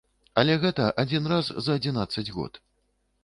[0.41, 2.59] Але гэта адзін раз за адзінаццаць год.